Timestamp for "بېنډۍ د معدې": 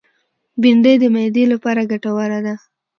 0.61-1.43